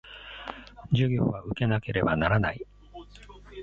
[0.89, 2.65] 授業は受けなければならない